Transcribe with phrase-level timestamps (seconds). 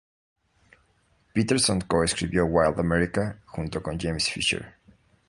[1.31, 4.73] Peterson coescribió "Wild America" junto con James Fisher.